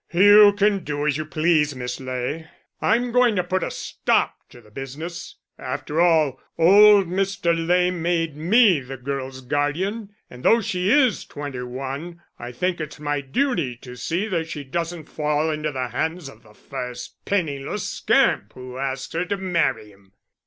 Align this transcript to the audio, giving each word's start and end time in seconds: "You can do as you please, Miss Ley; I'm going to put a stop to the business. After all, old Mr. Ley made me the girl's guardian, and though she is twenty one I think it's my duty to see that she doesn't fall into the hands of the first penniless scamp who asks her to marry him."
"You 0.11 0.53
can 0.57 0.83
do 0.83 1.05
as 1.05 1.17
you 1.17 1.25
please, 1.25 1.75
Miss 1.75 1.99
Ley; 1.99 2.49
I'm 2.81 3.11
going 3.11 3.35
to 3.35 3.43
put 3.43 3.61
a 3.61 3.69
stop 3.69 4.35
to 4.49 4.59
the 4.59 4.71
business. 4.71 5.35
After 5.59 6.01
all, 6.01 6.41
old 6.57 7.05
Mr. 7.07 7.53
Ley 7.55 7.91
made 7.91 8.35
me 8.35 8.79
the 8.79 8.97
girl's 8.97 9.41
guardian, 9.41 10.15
and 10.27 10.41
though 10.41 10.59
she 10.59 10.89
is 10.89 11.23
twenty 11.23 11.61
one 11.61 12.19
I 12.39 12.51
think 12.51 12.81
it's 12.81 12.99
my 12.99 13.21
duty 13.21 13.75
to 13.81 13.95
see 13.95 14.27
that 14.29 14.49
she 14.49 14.63
doesn't 14.63 15.05
fall 15.05 15.51
into 15.51 15.71
the 15.71 15.89
hands 15.89 16.29
of 16.29 16.41
the 16.41 16.55
first 16.55 17.23
penniless 17.23 17.87
scamp 17.87 18.53
who 18.53 18.79
asks 18.79 19.13
her 19.13 19.25
to 19.25 19.37
marry 19.37 19.89
him." 19.91 20.13